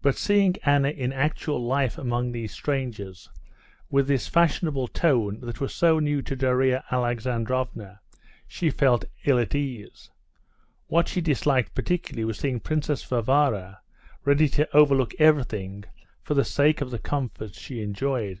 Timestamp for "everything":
15.18-15.84